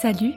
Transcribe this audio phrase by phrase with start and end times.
[0.00, 0.32] Salut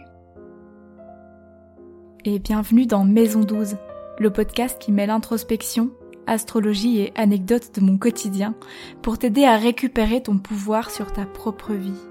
[2.25, 3.77] et bienvenue dans Maison 12,
[4.19, 5.91] le podcast qui mêle introspection,
[6.27, 8.55] astrologie et anecdotes de mon quotidien
[9.01, 12.01] pour t'aider à récupérer ton pouvoir sur ta propre vie.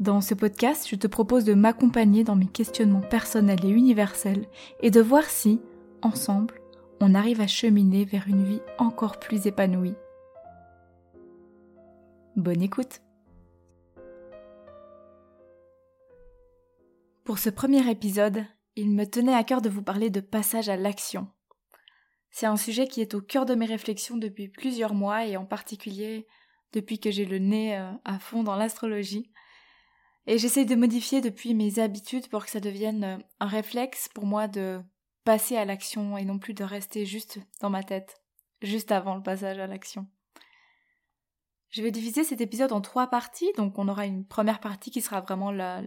[0.00, 4.44] Dans ce podcast, je te propose de m'accompagner dans mes questionnements personnels et universels
[4.82, 5.62] et de voir si,
[6.02, 6.60] ensemble,
[7.00, 9.94] on arrive à cheminer vers une vie encore plus épanouie.
[12.36, 13.00] Bonne écoute
[17.30, 18.44] Pour ce premier épisode,
[18.74, 21.28] il me tenait à cœur de vous parler de passage à l'action.
[22.32, 25.44] C'est un sujet qui est au cœur de mes réflexions depuis plusieurs mois et en
[25.44, 26.26] particulier
[26.72, 29.30] depuis que j'ai le nez euh, à fond dans l'astrologie.
[30.26, 34.26] Et j'essaye de modifier depuis mes habitudes pour que ça devienne euh, un réflexe pour
[34.26, 34.80] moi de
[35.22, 38.20] passer à l'action et non plus de rester juste dans ma tête,
[38.60, 40.08] juste avant le passage à l'action.
[41.70, 45.00] Je vais diviser cet épisode en trois parties, donc on aura une première partie qui
[45.00, 45.84] sera vraiment la,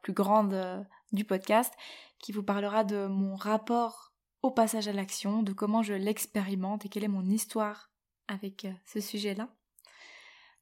[0.00, 1.74] plus grande euh, du podcast,
[2.18, 6.88] qui vous parlera de mon rapport au passage à l'action, de comment je l'expérimente et
[6.88, 7.90] quelle est mon histoire
[8.28, 9.50] avec euh, ce sujet-là.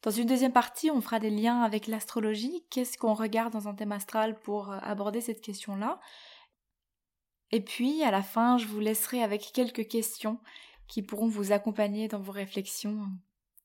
[0.03, 3.75] Dans une deuxième partie, on fera des liens avec l'astrologie, qu'est-ce qu'on regarde dans un
[3.75, 6.01] thème astral pour euh, aborder cette question-là?
[7.53, 10.41] Et puis, à la fin, je vous laisserai avec quelques questions
[10.89, 13.07] qui pourront vous accompagner dans vos réflexions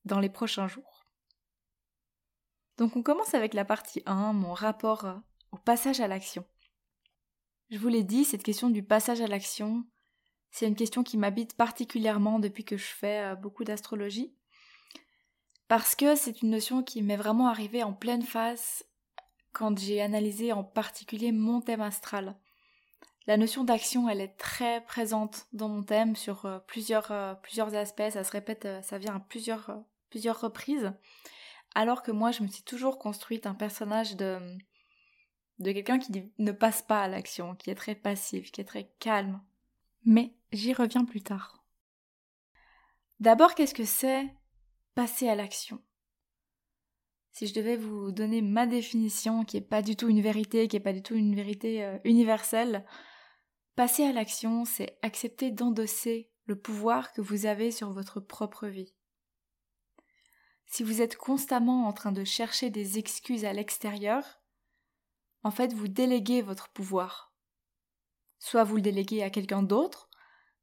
[0.06, 1.04] dans les prochains jours.
[2.78, 5.16] Donc on commence avec la partie 1, mon rapport euh,
[5.52, 6.46] au passage à l'action.
[7.70, 9.86] Je vous l'ai dit, cette question du passage à l'action,
[10.52, 14.36] c'est une question qui m'habite particulièrement depuis que je fais euh, beaucoup d'astrologie,
[15.68, 18.86] parce que c'est une notion qui m'est vraiment arrivée en pleine face
[19.52, 22.36] quand j'ai analysé en particulier mon thème astral.
[23.28, 28.10] La notion d'action, elle est très présente dans mon thème sur euh, plusieurs, plusieurs aspects,
[28.10, 29.84] ça se répète, ça vient à plusieurs
[30.14, 30.94] plusieurs reprises,
[31.74, 34.38] alors que moi je me suis toujours construite un personnage de,
[35.58, 38.94] de quelqu'un qui ne passe pas à l'action, qui est très passif, qui est très
[39.00, 39.42] calme.
[40.06, 41.66] Mais j'y reviens plus tard.
[43.20, 44.32] D'abord, qu'est-ce que c'est
[44.94, 45.82] passer à l'action?
[47.32, 50.76] Si je devais vous donner ma définition, qui n'est pas du tout une vérité, qui
[50.76, 52.86] n'est pas du tout une vérité euh, universelle,
[53.76, 58.94] passer à l'action, c'est accepter d'endosser le pouvoir que vous avez sur votre propre vie
[60.66, 64.42] si vous êtes constamment en train de chercher des excuses à l'extérieur,
[65.44, 67.34] en fait, vous déléguez votre pouvoir.
[68.40, 70.10] Soit vous le déléguez à quelqu'un d'autre,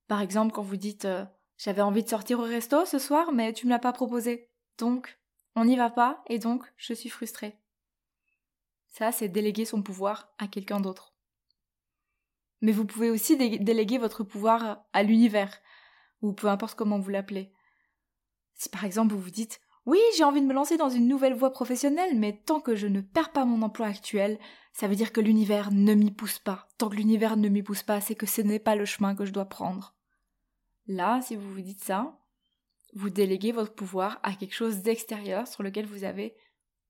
[0.08, 1.24] par exemple quand vous dites euh,
[1.56, 4.48] j'avais envie de sortir au resto ce soir, mais tu me l'as pas proposé.
[4.78, 5.18] Donc,
[5.54, 7.58] on n'y va pas et donc je suis frustrée.
[8.88, 11.14] Ça, c'est déléguer son pouvoir à quelqu'un d'autre.
[12.62, 15.60] Mais vous pouvez aussi déléguer votre pouvoir à l'univers,
[16.22, 17.52] ou peu importe comment vous l'appelez.
[18.54, 21.34] Si par exemple vous vous dites oui, j'ai envie de me lancer dans une nouvelle
[21.34, 24.38] voie professionnelle, mais tant que je ne perds pas mon emploi actuel,
[24.72, 26.68] ça veut dire que l'univers ne m'y pousse pas.
[26.78, 29.24] Tant que l'univers ne m'y pousse pas, c'est que ce n'est pas le chemin que
[29.24, 29.94] je dois prendre.
[30.86, 32.18] Là, si vous vous dites ça,
[32.94, 36.34] vous déléguez votre pouvoir à quelque chose d'extérieur sur lequel vous avez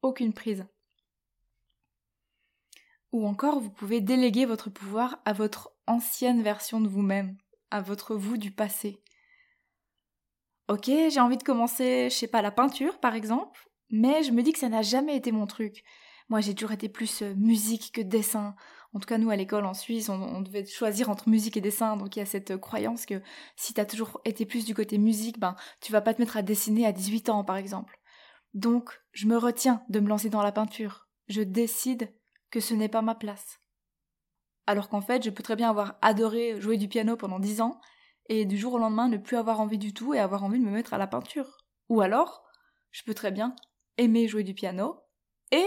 [0.03, 0.67] aucune prise.
[3.13, 7.37] Ou encore, vous pouvez déléguer votre pouvoir à votre ancienne version de vous-même,
[7.71, 9.03] à votre vous du passé.
[10.71, 14.41] Ok, j'ai envie de commencer, je sais pas, la peinture par exemple, mais je me
[14.41, 15.83] dis que ça n'a jamais été mon truc.
[16.29, 18.55] Moi, j'ai toujours été plus euh, musique que dessin.
[18.95, 21.97] En tout cas, nous, à l'école en Suisse, on, devait choisir entre musique et dessin.
[21.97, 23.21] Donc, il y a cette euh, croyance que
[23.57, 26.43] si t'as toujours été plus du côté musique, ben, tu vas pas te mettre à
[26.43, 27.99] dessiner à 18 ans, par exemple.
[28.55, 31.09] Donc, je me retiens de me lancer dans la peinture.
[31.27, 32.15] Je décide
[32.53, 33.59] que ce n'est pas ma place.
[34.69, 37.81] Alors qu'en fait, je peux très bien avoir adoré jouer du piano pendant 10 ans
[38.31, 40.65] et du jour au lendemain ne plus avoir envie du tout et avoir envie de
[40.65, 41.59] me mettre à la peinture.
[41.89, 42.45] Ou alors,
[42.93, 43.57] je peux très bien
[43.99, 45.01] aimer jouer du piano
[45.51, 45.67] et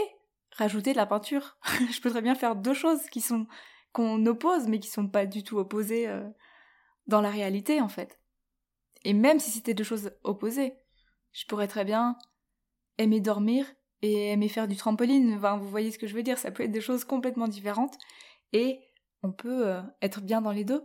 [0.52, 1.58] rajouter de la peinture.
[1.92, 3.46] je peux très bien faire deux choses qui sont
[3.92, 6.28] qu'on oppose mais qui sont pas du tout opposées euh,
[7.06, 8.18] dans la réalité en fait.
[9.04, 10.74] Et même si c'était deux choses opposées,
[11.34, 12.18] je pourrais très bien
[12.98, 13.66] aimer dormir
[14.02, 15.36] et aimer faire du trampoline.
[15.36, 17.98] Vous voyez ce que je veux dire, ça peut être des choses complètement différentes
[18.54, 18.80] et
[19.22, 20.82] on peut euh, être bien dans les deux.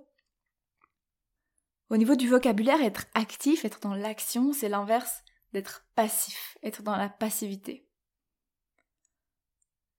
[1.91, 6.97] Au niveau du vocabulaire, être actif, être dans l'action, c'est l'inverse d'être passif, être dans
[6.97, 7.89] la passivité.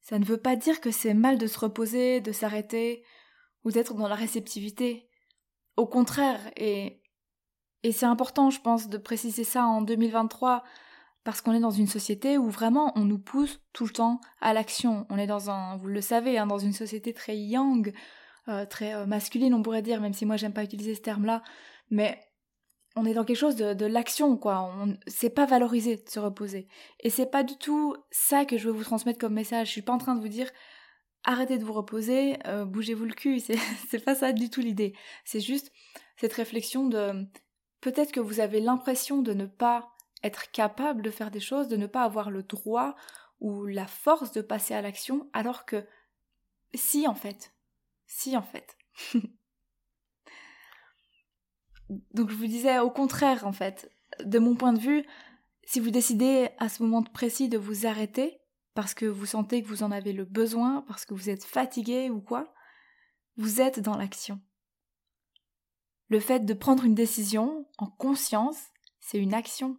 [0.02, 3.04] Ça ne veut pas dire que c'est mal de se reposer, de s'arrêter,
[3.64, 5.10] ou d'être dans la réceptivité.
[5.78, 7.02] Au contraire, et,
[7.84, 10.64] c'est important, je pense, de préciser ça en 2023,
[11.24, 14.54] parce qu'on est dans une société où vraiment on nous pousse tout le temps à
[14.54, 15.06] l'action.
[15.10, 17.94] On est dans un, vous le savez, hein, dans une société très young,
[18.48, 21.44] euh, très euh, masculine, on pourrait dire, même si moi j'aime pas utiliser ce terme-là,
[21.90, 22.20] mais
[22.96, 24.62] on est dans quelque chose de, l'action, quoi.
[24.62, 26.68] On, c'est pas valorisé de se reposer.
[27.00, 29.68] Et c'est pas du tout ça que je veux vous transmettre comme message.
[29.68, 30.50] Je suis pas en train de vous dire
[31.24, 33.40] arrêtez de vous reposer, euh, bougez-vous le cul.
[33.40, 33.58] C'est,
[33.90, 34.94] c'est pas ça du tout l'idée.
[35.26, 35.72] C'est juste
[36.18, 37.26] cette réflexion de
[37.82, 39.92] peut-être que vous avez l'impression de ne pas
[40.24, 42.96] être capable de faire des choses, de ne pas avoir le droit
[43.40, 45.86] ou la force de passer à l'action, alors que
[46.74, 47.54] si en fait,
[48.06, 48.78] si en fait.
[51.90, 53.92] Donc je vous disais au contraire en fait,
[54.24, 55.06] de mon point de vue,
[55.64, 58.40] si vous décidez à ce moment précis de vous arrêter,
[58.74, 62.10] parce que vous sentez que vous en avez le besoin, parce que vous êtes fatigué
[62.10, 62.54] ou quoi,
[63.38, 64.40] vous êtes dans l'action.
[66.08, 68.58] Le fait de prendre une décision en conscience,
[69.00, 69.78] c'est une action.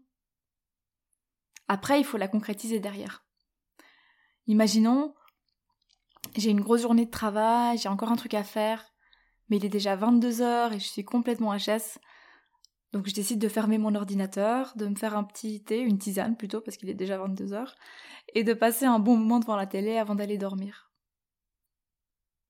[1.66, 3.24] Après, il faut la concrétiser derrière.
[4.46, 5.14] Imaginons,
[6.36, 8.92] j'ai une grosse journée de travail, j'ai encore un truc à faire,
[9.50, 11.99] mais il est déjà 22 heures et je suis complètement HS.
[12.93, 16.37] Donc je décide de fermer mon ordinateur, de me faire un petit thé, une tisane
[16.37, 17.75] plutôt, parce qu'il est déjà 22 heures,
[18.35, 20.91] et de passer un bon moment devant la télé avant d'aller dormir.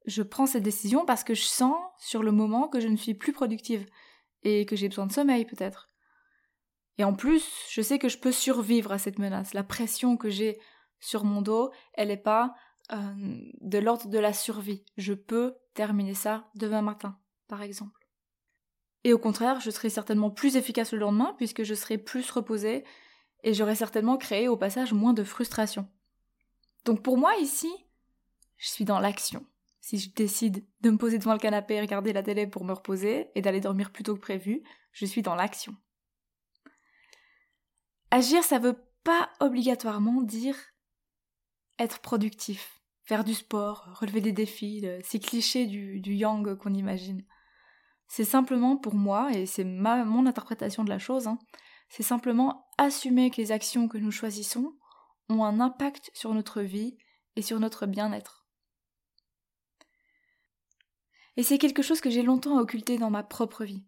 [0.07, 3.15] Je prends cette décision parce que je sens sur le moment que je ne suis
[3.15, 3.87] plus productive
[4.43, 5.91] et que j'ai besoin de sommeil peut-être.
[6.97, 9.53] Et en plus, je sais que je peux survivre à cette menace.
[9.53, 10.59] La pression que j'ai
[11.01, 12.55] sur mon dos, elle n'est pas
[12.93, 12.97] euh,
[13.61, 14.85] de l'ordre de la survie.
[14.97, 18.09] Je peux terminer ça demain matin, par exemple.
[19.05, 22.85] Et au contraire, je serai certainement plus efficace le lendemain puisque je serai plus reposée
[23.43, 25.89] et j'aurai certainement créé au passage moins de frustration.
[26.85, 27.73] Donc pour moi ici,
[28.59, 29.47] je suis dans l'action.
[29.81, 32.75] Si je décide de me poser devant le canapé et regarder la télé pour me
[32.75, 35.75] reposer et d'aller dormir plus tôt que prévu, je suis dans l'action.
[38.11, 40.57] Agir, ça veut pas obligatoirement dire
[41.79, 42.80] être productif
[43.11, 47.25] faire du sport, relever des défis, ces clichés du, yang qu'on imagine.
[48.07, 51.41] C'est simplement pour moi, et c'est mon interprétation de la chose, hein,
[51.89, 54.77] c'est simplement assumer que les actions que nous choisissons
[55.29, 56.99] ont un impact sur notre vie
[57.35, 58.47] et sur notre bien-être.
[61.37, 63.85] Et c'est quelque chose que j'ai longtemps occulté dans ma propre vie.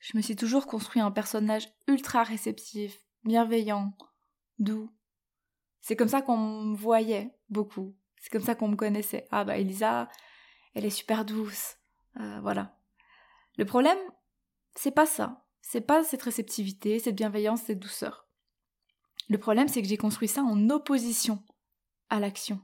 [0.00, 3.96] Je me suis toujours construit un personnage ultra réceptif, bienveillant,
[4.58, 4.90] doux,
[5.84, 7.94] c'est comme ça qu'on me voyait beaucoup.
[8.16, 9.28] C'est comme ça qu'on me connaissait.
[9.30, 10.08] Ah bah Elisa,
[10.72, 11.76] elle est super douce.
[12.18, 12.78] Euh, voilà.
[13.58, 13.98] Le problème,
[14.74, 15.44] c'est pas ça.
[15.60, 18.26] C'est pas cette réceptivité, cette bienveillance, cette douceur.
[19.28, 21.44] Le problème, c'est que j'ai construit ça en opposition
[22.08, 22.62] à l'action.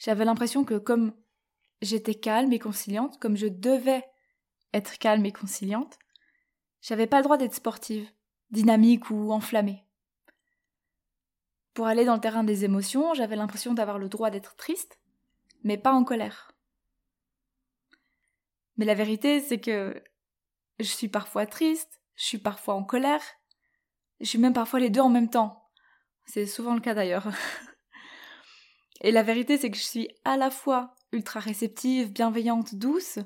[0.00, 1.14] J'avais l'impression que comme
[1.82, 4.02] j'étais calme et conciliante, comme je devais
[4.72, 6.00] être calme et conciliante,
[6.82, 8.10] j'avais pas le droit d'être sportive,
[8.50, 9.85] dynamique ou enflammée.
[11.76, 14.98] Pour aller dans le terrain des émotions, j'avais l'impression d'avoir le droit d'être triste,
[15.62, 16.52] mais pas en colère.
[18.78, 20.02] Mais la vérité, c'est que
[20.78, 23.20] je suis parfois triste, je suis parfois en colère,
[24.20, 25.68] je suis même parfois les deux en même temps.
[26.24, 27.28] C'est souvent le cas d'ailleurs.
[29.02, 33.18] Et la vérité, c'est que je suis à la fois ultra réceptive, bienveillante, douce,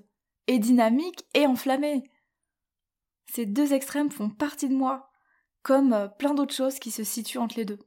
[0.48, 2.02] et dynamique et enflammée.
[3.26, 5.12] Ces deux extrêmes font partie de moi,
[5.62, 7.78] comme plein d'autres choses qui se situent entre les deux.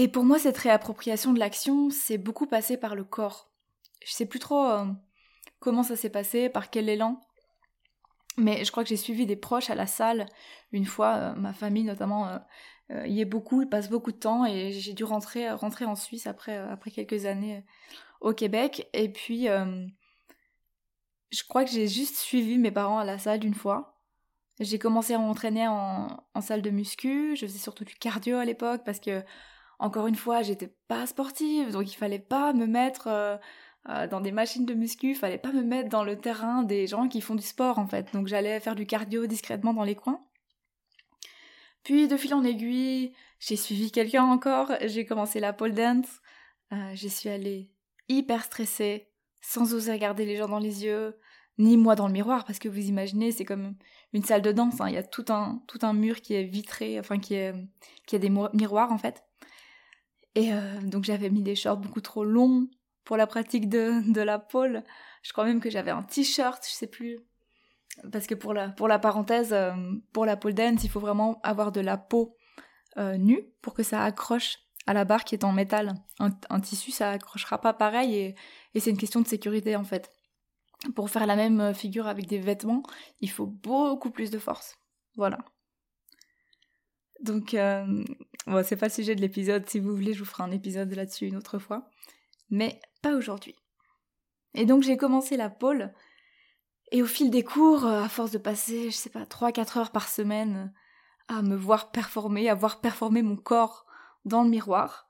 [0.00, 3.50] Et pour moi, cette réappropriation de l'action, c'est beaucoup passé par le corps.
[4.06, 4.84] Je sais plus trop euh,
[5.58, 7.20] comment ça s'est passé, par quel élan.
[8.36, 10.26] Mais je crois que j'ai suivi des proches à la salle
[10.70, 12.28] une fois, euh, ma famille notamment
[12.92, 15.96] euh, y est beaucoup, il passe beaucoup de temps et j'ai dû rentrer, rentrer en
[15.96, 17.64] Suisse après, après quelques années
[18.20, 18.88] au Québec.
[18.92, 19.48] Et puis,
[21.30, 23.98] je crois que j'ai juste suivi mes parents à la salle une fois.
[24.60, 28.44] J'ai commencé à m'entraîner en, en salle de muscu, je faisais surtout du cardio à
[28.44, 29.24] l'époque parce que
[29.78, 33.36] encore une fois, j'étais pas sportive, donc il fallait pas me mettre euh,
[33.88, 36.86] euh, dans des machines de muscu, il fallait pas me mettre dans le terrain des
[36.86, 38.12] gens qui font du sport en fait.
[38.12, 40.20] Donc j'allais faire du cardio discrètement dans les coins.
[41.84, 46.20] Puis de fil en aiguille, j'ai suivi quelqu'un encore, j'ai commencé la pole dance,
[46.72, 47.70] euh, j'y suis allée
[48.08, 49.08] hyper stressée,
[49.40, 51.16] sans oser regarder les gens dans les yeux,
[51.56, 53.74] ni moi dans le miroir, parce que vous imaginez, c'est comme
[54.12, 54.88] une salle de danse, hein.
[54.88, 57.52] il y a tout un, tout un mur qui est vitré, enfin qui, a
[58.18, 59.27] des miroirs en fait.
[60.38, 62.68] Et euh, donc j'avais mis des shorts beaucoup trop longs
[63.02, 64.84] pour la pratique de, de la pole.
[65.24, 67.18] Je crois même que j'avais un t-shirt, je sais plus.
[68.12, 69.72] Parce que pour la, pour la parenthèse, euh,
[70.12, 72.36] pour la pole dance, il faut vraiment avoir de la peau
[72.98, 75.94] euh, nue pour que ça accroche à la barre qui est en métal.
[76.20, 78.34] Un, tissu, ça accrochera pas pareil et,
[78.74, 80.12] et c'est une question de sécurité en fait.
[80.94, 82.84] Pour faire la même figure avec des vêtements,
[83.20, 84.76] il faut beaucoup plus de force.
[85.16, 85.38] Voilà.
[87.20, 88.04] Donc, euh,
[88.46, 89.68] bon, c'est pas le sujet de l'épisode.
[89.68, 91.88] Si vous voulez, je vous ferai un épisode là-dessus une autre fois.
[92.50, 93.56] Mais pas aujourd'hui.
[94.54, 95.92] Et donc, j'ai commencé la pole.
[96.90, 99.92] Et au fil des cours, euh, à force de passer, je sais pas, 3-4 heures
[99.92, 100.72] par semaine
[101.28, 103.84] à me voir performer, à voir performer mon corps
[104.24, 105.08] dans le miroir,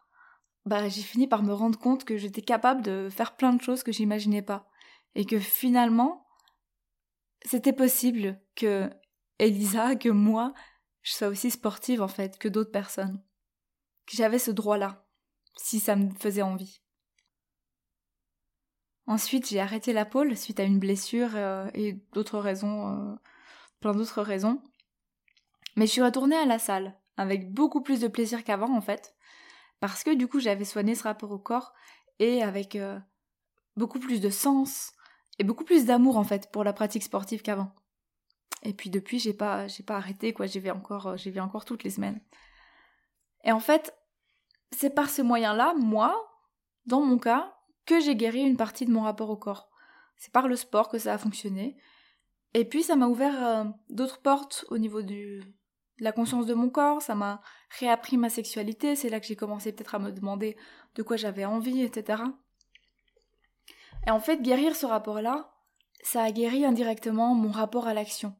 [0.66, 3.82] bah j'ai fini par me rendre compte que j'étais capable de faire plein de choses
[3.82, 4.68] que j'imaginais pas.
[5.14, 6.26] Et que finalement,
[7.44, 8.90] c'était possible que
[9.38, 10.52] Elisa, que moi,
[11.02, 13.22] je sois aussi sportive en fait que d'autres personnes.
[14.06, 15.06] Que j'avais ce droit-là,
[15.56, 16.80] si ça me faisait envie.
[19.06, 23.14] Ensuite, j'ai arrêté la pôle suite à une blessure euh, et d'autres raisons, euh,
[23.80, 24.62] plein d'autres raisons.
[25.76, 29.14] Mais je suis retournée à la salle, avec beaucoup plus de plaisir qu'avant en fait,
[29.80, 31.72] parce que du coup j'avais soigné ce rapport au corps
[32.18, 32.98] et avec euh,
[33.76, 34.92] beaucoup plus de sens
[35.38, 37.72] et beaucoup plus d'amour en fait pour la pratique sportive qu'avant.
[38.62, 41.84] Et puis depuis j'ai pas j'ai pas arrêté quoi, j'y vais encore vais encore toutes
[41.84, 42.20] les semaines.
[43.44, 43.94] Et en fait,
[44.72, 46.14] c'est par ce moyen-là, moi,
[46.86, 47.54] dans mon cas,
[47.86, 49.70] que j'ai guéri une partie de mon rapport au corps.
[50.16, 51.76] C'est par le sport que ça a fonctionné.
[52.54, 55.40] Et puis ça m'a ouvert euh, d'autres portes au niveau du,
[55.98, 57.40] de la conscience de mon corps, ça m'a
[57.78, 60.56] réappris ma sexualité, c'est là que j'ai commencé peut-être à me demander
[60.94, 62.22] de quoi j'avais envie, etc.
[64.06, 65.52] Et en fait, guérir ce rapport-là,
[66.02, 68.34] ça a guéri indirectement mon rapport à l'action.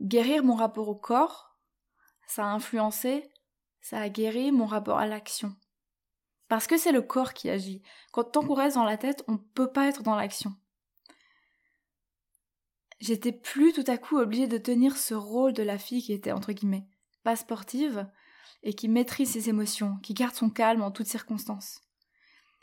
[0.00, 1.56] Guérir mon rapport au corps,
[2.26, 3.30] ça a influencé,
[3.80, 5.54] ça a guéri mon rapport à l'action.
[6.48, 7.82] Parce que c'est le corps qui agit.
[8.12, 10.54] Quand tant qu'on reste dans la tête, on ne peut pas être dans l'action.
[13.00, 16.32] J'étais plus tout à coup obligée de tenir ce rôle de la fille qui était
[16.32, 16.86] entre guillemets
[17.26, 18.08] pas sportive
[18.62, 21.80] et qui maîtrise ses émotions, qui garde son calme en toutes circonstances.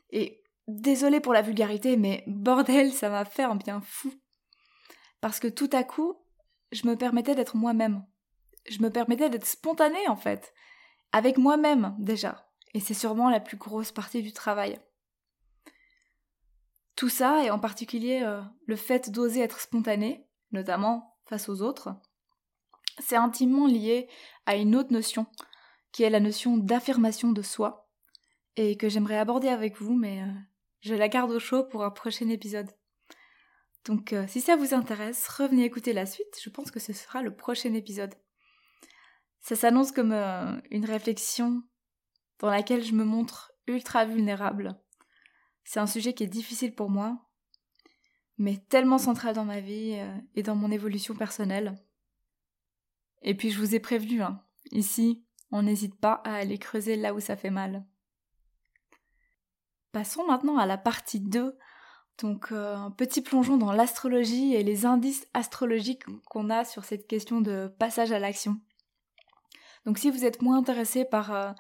[0.09, 4.13] Et désolée pour la vulgarité, mais bordel, ça m'a fait un bien fou.
[5.19, 6.15] Parce que tout à coup,
[6.73, 8.05] je me permettais d'être moi-même.
[8.69, 10.53] Je me permettais d'être spontanée en fait.
[11.11, 12.49] Avec moi-même déjà.
[12.73, 14.79] Et c'est sûrement la plus grosse partie du travail.
[16.95, 21.95] Tout ça, et en particulier euh, le fait d'oser être spontané, notamment face aux autres,
[22.99, 24.07] c'est intimement lié
[24.45, 25.25] à une autre notion,
[25.91, 27.89] qui est la notion d'affirmation de soi,
[28.55, 30.31] et que j'aimerais aborder avec vous, mais euh,
[30.81, 32.69] je la garde au chaud pour un prochain épisode.
[33.85, 37.21] Donc euh, si ça vous intéresse, revenez écouter la suite, je pense que ce sera
[37.21, 38.13] le prochain épisode.
[39.41, 40.13] Ça s'annonce comme
[40.71, 41.63] une réflexion
[42.39, 44.79] dans laquelle je me montre ultra vulnérable.
[45.63, 47.17] C'est un sujet qui est difficile pour moi,
[48.37, 51.81] mais tellement central dans ma vie euh, et dans mon évolution personnelle.
[53.21, 57.13] Et puis je vous ai prévenu, hein, ici, on n'hésite pas à aller creuser là
[57.13, 57.85] où ça fait mal.
[59.91, 61.57] Passons maintenant à la partie 2,
[62.21, 67.07] donc euh, un petit plongeon dans l'astrologie et les indices astrologiques qu'on a sur cette
[67.07, 68.57] question de passage à l'action.
[69.85, 71.51] Donc si vous êtes moins intéressé par euh,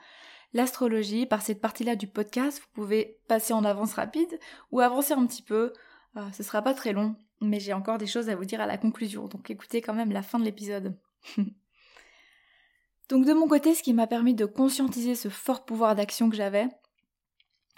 [0.53, 2.59] l'astrologie par cette partie-là du podcast.
[2.59, 4.39] Vous pouvez passer en avance rapide
[4.71, 5.73] ou avancer un petit peu.
[6.15, 8.67] Euh, ce sera pas très long, mais j'ai encore des choses à vous dire à
[8.67, 9.27] la conclusion.
[9.27, 10.97] Donc écoutez quand même la fin de l'épisode.
[13.09, 16.35] donc de mon côté, ce qui m'a permis de conscientiser ce fort pouvoir d'action que
[16.35, 16.67] j'avais,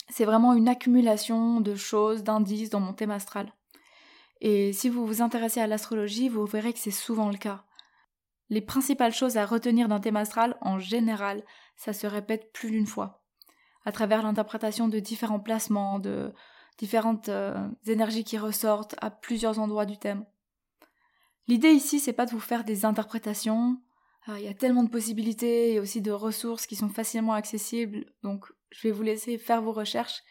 [0.09, 3.53] c'est vraiment une accumulation de choses, d'indices dans mon thème astral.
[4.41, 7.63] Et si vous vous intéressez à l'astrologie, vous verrez que c'est souvent le cas.
[8.49, 11.43] Les principales choses à retenir d'un thème astral, en général,
[11.75, 13.23] ça se répète plus d'une fois,
[13.85, 16.31] à travers l'interprétation de différents placements, de
[16.77, 20.25] différentes euh, énergies qui ressortent à plusieurs endroits du thème.
[21.47, 23.79] L'idée ici, c'est pas de vous faire des interprétations.
[24.29, 28.05] Euh, il y a tellement de possibilités et aussi de ressources qui sont facilement accessibles,
[28.23, 30.23] donc je vais vous laisser faire vos recherches.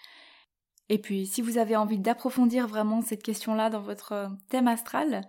[0.88, 5.22] Et puis, si vous avez envie d'approfondir vraiment cette question-là dans votre euh, thème astral,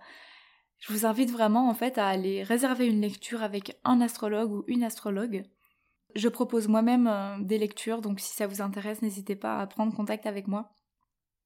[0.78, 4.64] je vous invite vraiment en fait à aller réserver une lecture avec un astrologue ou
[4.66, 5.44] une astrologue.
[6.14, 9.94] Je propose moi-même euh, des lectures, donc si ça vous intéresse, n'hésitez pas à prendre
[9.94, 10.70] contact avec moi.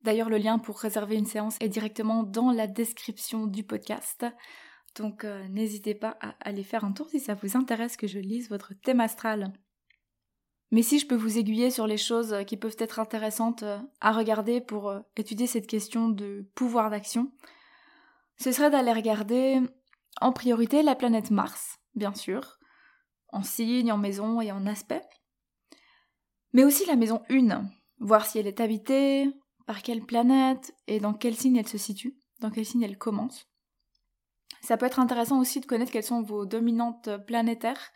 [0.03, 4.25] D'ailleurs, le lien pour réserver une séance est directement dans la description du podcast.
[4.97, 8.19] Donc euh, n'hésitez pas à aller faire un tour si ça vous intéresse que je
[8.19, 9.53] lise votre thème astral.
[10.73, 14.13] Mais si je peux vous aiguiller sur les choses qui peuvent être intéressantes euh, à
[14.13, 17.33] regarder pour étudier cette question de pouvoir d'action,
[18.37, 19.61] ce serait d'aller regarder
[20.21, 22.59] en priorité la planète Mars, bien sûr,
[23.29, 25.03] en signe, en maison et en aspect,
[26.53, 27.65] mais aussi la maison 1,
[28.01, 29.29] voir si elle est habitée,
[29.67, 33.50] par quelle planète et dans quel signe elle se situe, dans quel signe elle commence.
[34.61, 37.93] Ça peut être intéressant aussi de connaître quelles sont vos dominantes planétaires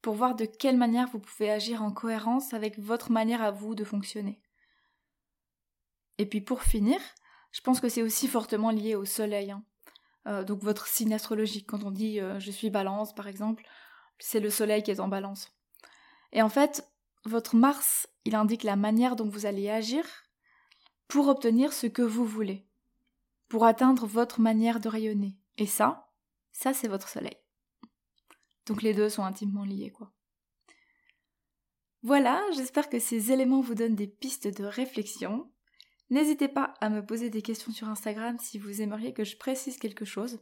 [0.00, 3.74] pour voir de quelle manière vous pouvez agir en cohérence avec votre manière à vous
[3.74, 4.40] de fonctionner.
[6.18, 6.98] Et puis pour finir,
[7.52, 9.50] je pense que c'est aussi fortement lié au Soleil.
[9.50, 9.64] Hein.
[10.26, 11.66] Euh, donc votre signe astrologique.
[11.66, 13.64] Quand on dit euh, je suis balance par exemple,
[14.18, 15.52] c'est le soleil qui est en balance.
[16.32, 16.88] Et en fait,
[17.24, 20.04] votre Mars, il indique la manière dont vous allez agir
[21.06, 22.64] pour obtenir ce que vous voulez.
[23.48, 25.37] pour atteindre votre manière de rayonner.
[25.58, 26.08] Et ça,
[26.52, 27.36] ça c'est votre soleil.
[28.66, 30.12] Donc les deux sont intimement liés, quoi.
[32.02, 35.50] Voilà, j'espère que ces éléments vous donnent des pistes de réflexion.
[36.10, 39.78] N'hésitez pas à me poser des questions sur Instagram si vous aimeriez que je précise
[39.78, 40.40] quelque chose.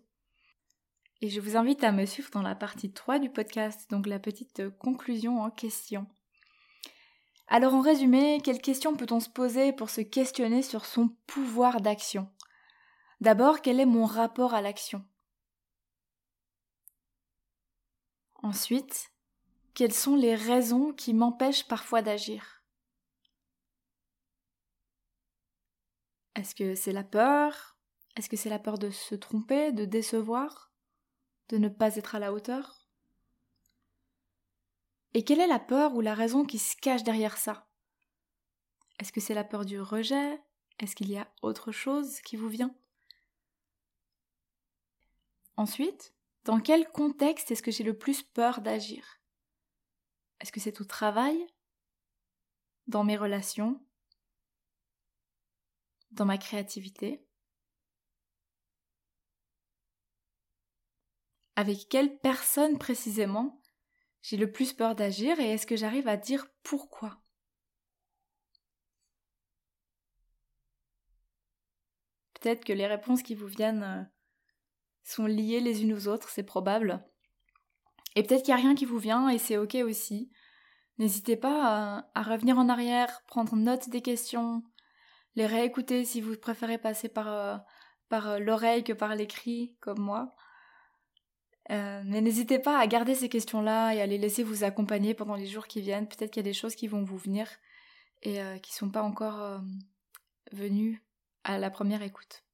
[1.23, 4.18] Et je vous invite à me suivre dans la partie 3 du podcast, donc la
[4.18, 6.06] petite conclusion en question.
[7.49, 12.28] Alors en résumé, quelles questions peut-on se poser pour se questionner sur son pouvoir d'action?
[13.20, 15.04] D'abord, quel est mon rapport à l'action?
[18.42, 19.11] Ensuite,
[19.75, 22.62] quelles sont les raisons qui m'empêchent parfois d'agir?
[26.35, 27.78] Est-ce que c'est la peur?
[28.16, 30.70] Est-ce que c'est la peur de se tromper, de décevoir?
[31.49, 32.87] De ne pas être à la hauteur?
[35.14, 37.66] Et quelle est la peur ou la raison qui se cache derrière ça?
[38.99, 40.38] Est-ce que c'est la peur du rejet?
[40.78, 42.75] Est-ce qu'il y a autre chose qui vous vient?
[45.56, 49.20] Ensuite, dans quel contexte est-ce que j'ai le plus peur d'agir?
[50.40, 51.46] Est-ce que c'est au travail?
[52.86, 53.80] Dans mes relations?
[56.10, 57.26] Dans ma créativité?
[61.56, 63.62] Avec quelle personne précisément
[64.20, 67.22] j'ai le plus peur d'agir et est-ce que j'arrive à dire pourquoi?
[72.34, 74.15] Peut-être que les réponses qui vous viennent euh,
[75.06, 77.04] sont liées les unes aux autres, c'est probable.
[78.16, 80.30] Et peut-être qu'il n'y a rien qui vous vient et c'est ok aussi.
[80.98, 84.62] N'hésitez pas à, revenir en arrière, prendre note des questions,
[85.34, 87.56] les réécouter si vous préférez passer par, euh,
[88.12, 90.34] euh, l'oreille que par l'écrit, comme moi.
[91.70, 95.34] Euh, mais n'hésitez pas à garder ces questions-là et à les laisser vous accompagner pendant
[95.34, 96.08] les jours qui viennent.
[96.08, 97.48] Peut-être qu'il y a des choses qui vont vous venir
[98.22, 99.60] et qui ne sont pas encore
[100.52, 101.04] venues
[101.44, 102.45] à la première écoute.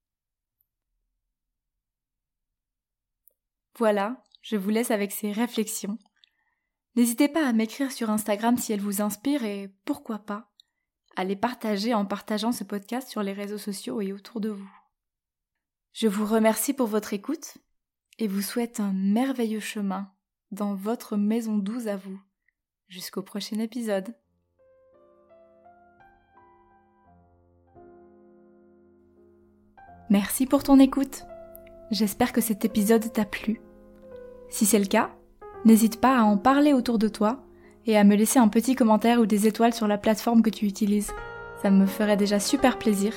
[3.82, 5.99] Voilà, je vous laisse avec ces réflexions.
[6.95, 10.52] N'hésitez pas à m'écrire sur Instagram si elles vous inspirent et pourquoi pas
[11.16, 14.71] à les partager en partageant ce podcast sur les réseaux sociaux et autour de vous.
[15.95, 17.58] Je vous remercie pour votre écoute
[18.21, 20.12] et vous souhaite un merveilleux chemin
[20.52, 22.21] dans votre maison douce à vous.
[22.86, 24.14] Jusqu'au prochain épisode.
[30.08, 31.25] Merci pour ton écoute.
[31.90, 33.60] J'espère que cet épisode t'a plu.
[34.52, 35.08] Si c'est le cas,
[35.65, 37.38] n'hésite pas à en parler autour de toi
[37.86, 40.67] et à me laisser un petit commentaire ou des étoiles sur la plateforme que tu
[40.67, 41.10] utilises.
[41.62, 43.15] Ça me ferait déjà super plaisir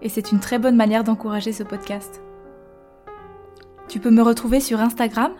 [0.00, 2.22] et c'est une très bonne manière d'encourager ce podcast.
[3.88, 5.32] Tu peux me retrouver sur Instagram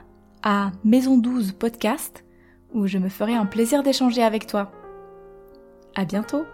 [0.42, 2.24] à Maison 12 Podcast
[2.74, 4.72] où je me ferai un plaisir d'échanger avec toi.
[5.94, 6.44] À bientôt!